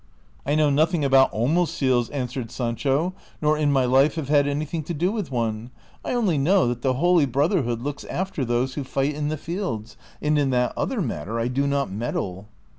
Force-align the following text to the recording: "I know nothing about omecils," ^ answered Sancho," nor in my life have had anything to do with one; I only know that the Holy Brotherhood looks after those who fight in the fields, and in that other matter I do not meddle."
"I 0.47 0.55
know 0.55 0.71
nothing 0.71 1.05
about 1.05 1.31
omecils," 1.31 2.09
^ 2.09 2.09
answered 2.11 2.49
Sancho," 2.49 3.13
nor 3.39 3.55
in 3.55 3.71
my 3.71 3.85
life 3.85 4.15
have 4.15 4.29
had 4.29 4.47
anything 4.47 4.81
to 4.85 4.95
do 4.95 5.11
with 5.11 5.29
one; 5.31 5.69
I 6.03 6.13
only 6.13 6.39
know 6.39 6.67
that 6.69 6.81
the 6.81 6.95
Holy 6.95 7.27
Brotherhood 7.27 7.83
looks 7.83 8.03
after 8.05 8.43
those 8.43 8.73
who 8.73 8.83
fight 8.83 9.13
in 9.13 9.27
the 9.27 9.37
fields, 9.37 9.97
and 10.19 10.39
in 10.39 10.49
that 10.49 10.73
other 10.75 11.03
matter 11.03 11.39
I 11.39 11.49
do 11.49 11.67
not 11.67 11.91
meddle." 11.91 12.47